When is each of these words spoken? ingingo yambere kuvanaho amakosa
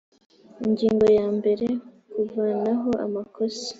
ingingo 0.65 1.05
yambere 1.17 1.67
kuvanaho 2.11 2.89
amakosa 3.05 3.67